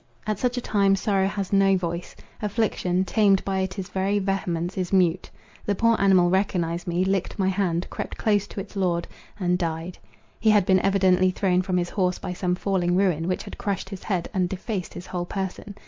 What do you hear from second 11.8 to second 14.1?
horse by some falling ruin, which had crushed his